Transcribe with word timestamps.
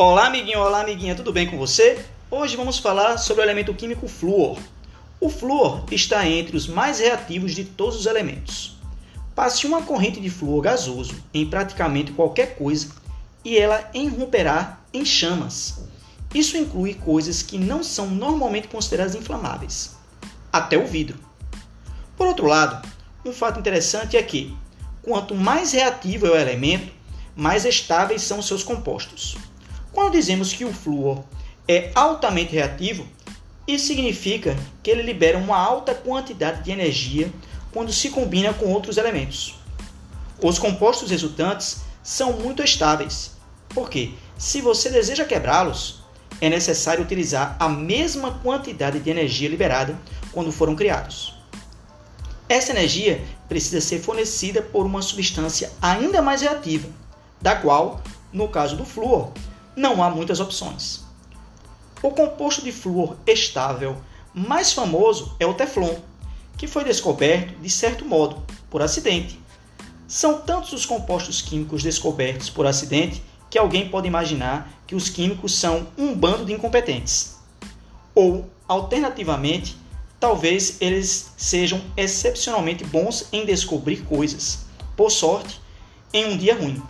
Olá, 0.00 0.28
amiguinho, 0.28 0.60
olá, 0.60 0.82
amiguinha, 0.82 1.16
tudo 1.16 1.32
bem 1.32 1.50
com 1.50 1.58
você? 1.58 1.98
Hoje 2.30 2.56
vamos 2.56 2.78
falar 2.78 3.18
sobre 3.18 3.42
o 3.42 3.44
elemento 3.44 3.74
químico 3.74 4.06
flúor. 4.06 4.56
O 5.20 5.28
flúor 5.28 5.82
está 5.90 6.24
entre 6.24 6.56
os 6.56 6.68
mais 6.68 7.00
reativos 7.00 7.52
de 7.52 7.64
todos 7.64 7.98
os 7.98 8.06
elementos. 8.06 8.78
Passe 9.34 9.66
uma 9.66 9.82
corrente 9.82 10.20
de 10.20 10.30
flúor 10.30 10.62
gasoso 10.62 11.16
em 11.34 11.44
praticamente 11.44 12.12
qualquer 12.12 12.54
coisa 12.54 12.90
e 13.44 13.58
ela 13.58 13.90
irromperá 13.92 14.78
em 14.94 15.04
chamas. 15.04 15.80
Isso 16.32 16.56
inclui 16.56 16.94
coisas 16.94 17.42
que 17.42 17.58
não 17.58 17.82
são 17.82 18.06
normalmente 18.06 18.68
consideradas 18.68 19.16
inflamáveis, 19.16 19.96
até 20.52 20.78
o 20.78 20.86
vidro. 20.86 21.18
Por 22.16 22.28
outro 22.28 22.46
lado, 22.46 22.88
um 23.24 23.32
fato 23.32 23.58
interessante 23.58 24.16
é 24.16 24.22
que, 24.22 24.56
quanto 25.02 25.34
mais 25.34 25.72
reativo 25.72 26.24
é 26.24 26.30
o 26.30 26.36
elemento, 26.36 26.92
mais 27.34 27.64
estáveis 27.64 28.22
são 28.22 28.40
seus 28.40 28.62
compostos. 28.62 29.36
Quando 29.98 30.12
dizemos 30.12 30.52
que 30.52 30.64
o 30.64 30.72
flúor 30.72 31.24
é 31.66 31.90
altamente 31.92 32.52
reativo, 32.52 33.04
isso 33.66 33.88
significa 33.88 34.56
que 34.80 34.92
ele 34.92 35.02
libera 35.02 35.36
uma 35.36 35.58
alta 35.58 35.92
quantidade 35.92 36.62
de 36.62 36.70
energia 36.70 37.32
quando 37.72 37.92
se 37.92 38.08
combina 38.08 38.54
com 38.54 38.66
outros 38.66 38.96
elementos. 38.96 39.56
Os 40.40 40.56
compostos 40.56 41.10
resultantes 41.10 41.78
são 42.00 42.34
muito 42.34 42.62
estáveis, 42.62 43.32
porque 43.70 44.12
se 44.38 44.60
você 44.60 44.88
deseja 44.88 45.24
quebrá-los, 45.24 46.04
é 46.40 46.48
necessário 46.48 47.02
utilizar 47.02 47.56
a 47.58 47.68
mesma 47.68 48.38
quantidade 48.38 49.00
de 49.00 49.10
energia 49.10 49.48
liberada 49.48 49.98
quando 50.30 50.52
foram 50.52 50.76
criados. 50.76 51.34
Essa 52.48 52.70
energia 52.70 53.20
precisa 53.48 53.80
ser 53.80 53.98
fornecida 53.98 54.62
por 54.62 54.86
uma 54.86 55.02
substância 55.02 55.72
ainda 55.82 56.22
mais 56.22 56.40
reativa, 56.40 56.88
da 57.42 57.56
qual, 57.56 58.00
no 58.32 58.46
caso 58.46 58.76
do 58.76 58.84
flúor, 58.84 59.32
não 59.78 60.02
há 60.02 60.10
muitas 60.10 60.40
opções. 60.40 61.04
O 62.02 62.10
composto 62.10 62.62
de 62.62 62.72
flúor 62.72 63.16
estável 63.26 63.96
mais 64.34 64.72
famoso 64.72 65.36
é 65.38 65.46
o 65.46 65.54
Teflon, 65.54 65.94
que 66.56 66.66
foi 66.66 66.84
descoberto, 66.84 67.58
de 67.60 67.70
certo 67.70 68.04
modo, 68.04 68.42
por 68.68 68.82
acidente. 68.82 69.40
São 70.06 70.40
tantos 70.40 70.72
os 70.72 70.84
compostos 70.84 71.40
químicos 71.40 71.82
descobertos 71.82 72.50
por 72.50 72.66
acidente 72.66 73.22
que 73.48 73.58
alguém 73.58 73.88
pode 73.88 74.08
imaginar 74.08 74.68
que 74.86 74.94
os 74.94 75.08
químicos 75.08 75.54
são 75.54 75.86
um 75.96 76.14
bando 76.14 76.44
de 76.44 76.52
incompetentes. 76.52 77.36
Ou, 78.14 78.50
alternativamente, 78.66 79.76
talvez 80.18 80.76
eles 80.80 81.32
sejam 81.36 81.80
excepcionalmente 81.96 82.84
bons 82.84 83.28
em 83.32 83.46
descobrir 83.46 83.98
coisas, 84.04 84.66
por 84.96 85.10
sorte, 85.10 85.60
em 86.12 86.26
um 86.26 86.36
dia 86.36 86.56
ruim. 86.56 86.82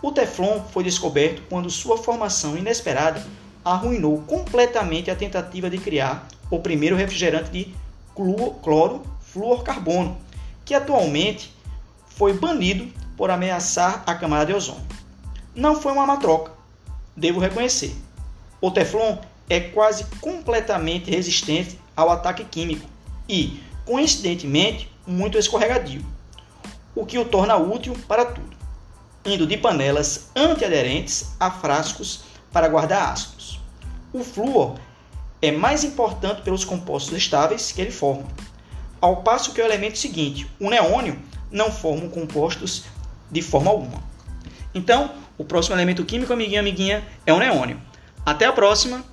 O 0.00 0.12
Teflon 0.12 0.62
foi 0.72 0.84
descoberto 0.84 1.42
quando 1.48 1.68
sua 1.68 1.98
formação 1.98 2.56
inesperada 2.56 3.26
arruinou 3.64 4.22
completamente 4.22 5.10
a 5.10 5.16
tentativa 5.16 5.68
de 5.68 5.78
criar 5.78 6.28
o 6.48 6.60
primeiro 6.60 6.94
refrigerante 6.94 7.50
de 7.50 7.74
cloro 8.14 9.02
fluorcarbono, 9.20 10.16
que 10.64 10.72
atualmente 10.72 11.52
foi 12.06 12.32
banido 12.32 12.92
por 13.16 13.28
ameaçar 13.28 14.04
a 14.06 14.14
camada 14.14 14.46
de 14.46 14.54
ozônio. 14.54 14.86
Não 15.52 15.80
foi 15.80 15.90
uma 15.90 16.06
matroca, 16.06 16.52
devo 17.16 17.40
reconhecer. 17.40 17.94
O 18.60 18.70
Teflon 18.70 19.18
é 19.50 19.58
quase 19.58 20.04
completamente 20.20 21.10
resistente 21.10 21.78
ao 21.96 22.10
ataque 22.10 22.44
químico 22.44 22.88
e, 23.28 23.60
coincidentemente, 23.84 24.88
muito 25.04 25.36
escorregadio, 25.36 26.04
o 26.94 27.04
que 27.04 27.18
o 27.18 27.24
torna 27.24 27.56
útil 27.56 27.96
para 28.06 28.24
tudo 28.24 28.57
indo 29.24 29.46
de 29.46 29.56
panelas 29.56 30.30
antiaderentes 30.34 31.30
a 31.38 31.50
frascos 31.50 32.20
para 32.52 32.68
guardar 32.68 33.12
ácidos. 33.12 33.60
O 34.12 34.24
flúor 34.24 34.78
é 35.40 35.50
mais 35.50 35.84
importante 35.84 36.42
pelos 36.42 36.64
compostos 36.64 37.16
estáveis 37.16 37.72
que 37.72 37.80
ele 37.80 37.90
forma, 37.90 38.24
ao 39.00 39.22
passo 39.22 39.52
que 39.52 39.60
o 39.60 39.64
elemento 39.64 39.98
seguinte, 39.98 40.50
o 40.58 40.70
neônio, 40.70 41.18
não 41.50 41.70
formam 41.70 42.08
compostos 42.08 42.84
de 43.30 43.42
forma 43.42 43.70
alguma. 43.70 44.02
Então, 44.74 45.12
o 45.36 45.44
próximo 45.44 45.76
elemento 45.76 46.04
químico, 46.04 46.32
amiguinho, 46.32 46.60
amiguinha, 46.60 47.04
é 47.24 47.32
o 47.32 47.38
neônio. 47.38 47.80
Até 48.24 48.46
a 48.46 48.52
próxima! 48.52 49.04